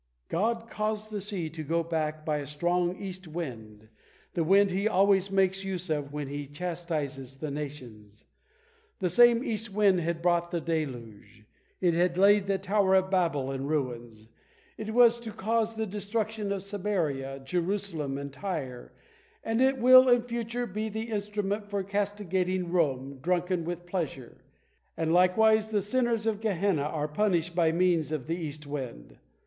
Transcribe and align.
God 0.29 0.67
caused 0.67 1.11
the 1.11 1.21
sea 1.21 1.47
to 1.49 1.61
go 1.61 1.83
back 1.83 2.25
by 2.25 2.37
a 2.39 2.47
strong 2.47 2.97
east 2.97 3.27
wind, 3.27 3.87
the 4.33 4.43
wind 4.43 4.71
He 4.71 4.87
always 4.87 5.29
makes 5.29 5.63
use 5.63 5.91
of 5.91 6.11
when 6.11 6.27
He 6.27 6.47
chastises 6.47 7.37
the 7.37 7.51
nations. 7.51 8.25
The 8.97 9.11
same 9.11 9.43
east 9.43 9.71
wind 9.71 9.99
had 9.99 10.23
brought 10.23 10.49
the 10.49 10.59
deluge; 10.59 11.45
it 11.81 11.93
had 11.93 12.17
laid 12.17 12.47
the 12.47 12.57
tower 12.57 12.95
of 12.95 13.11
Babel 13.11 13.51
in 13.51 13.67
ruins; 13.67 14.27
it 14.75 14.91
was 14.91 15.19
to 15.19 15.29
cause 15.31 15.75
the 15.75 15.85
destruction 15.85 16.51
of 16.51 16.63
Samaria, 16.63 17.41
Jerusalem, 17.45 18.17
and 18.17 18.33
Tyre; 18.33 18.93
and 19.43 19.61
it 19.61 19.77
will, 19.77 20.09
in 20.09 20.21
future, 20.23 20.65
be 20.65 20.89
the 20.89 21.11
instrument 21.11 21.69
for 21.69 21.83
castigating 21.83 22.71
Rome 22.71 23.19
drunken 23.21 23.65
with 23.65 23.85
pleasure; 23.85 24.39
and 24.97 25.13
likewise 25.13 25.69
the 25.69 25.79
sinners 25.79 26.25
in 26.25 26.39
Gehenna 26.39 26.81
are 26.85 27.07
punished 27.07 27.53
by 27.53 27.71
means 27.71 28.11
of 28.11 28.25
the 28.25 28.35
east 28.35 28.65
wind. 28.65 29.19